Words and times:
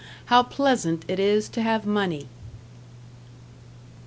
How 0.33 0.41
pleasant 0.41 1.05
it 1.07 1.19
is 1.19 1.47
to 1.49 1.61
have 1.61 1.85
money. 1.85 2.25